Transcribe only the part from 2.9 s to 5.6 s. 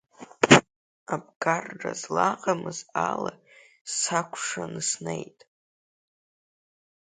ала сакәшаны снеит.